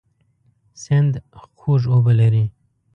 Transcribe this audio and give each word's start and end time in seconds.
سیند 0.83 1.13
خوږ 1.57 1.83
اوبه 1.93 2.13
لري. 2.19 2.45